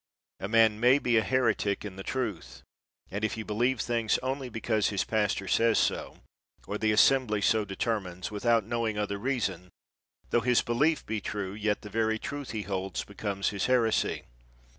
A 0.39 0.47
man 0.47 0.79
may 0.79 0.97
be 0.97 1.17
a 1.17 1.23
heretic 1.23 1.85
in 1.85 1.95
the 1.95 2.01
truth; 2.01 2.63
and 3.11 3.23
if 3.23 3.35
he 3.35 3.43
believe 3.43 3.79
things 3.81 4.17
only 4.23 4.49
because 4.49 4.89
his 4.89 5.03
pastor 5.03 5.47
says 5.47 5.77
so, 5.77 6.17
or 6.65 6.79
the 6.79 6.91
assembly 6.91 7.39
so 7.39 7.65
determines, 7.65 8.31
without 8.31 8.65
knowing 8.65 8.97
other 8.97 9.19
reason, 9.19 9.69
tho 10.31 10.41
his 10.41 10.63
belief 10.63 11.05
be 11.05 11.21
true, 11.21 11.53
yet 11.53 11.83
the 11.83 11.89
very 11.91 12.17
truth 12.17 12.49
he 12.49 12.63
holds 12.63 13.03
becomes 13.03 13.49
his 13.49 13.67
heresy. 13.67 14.23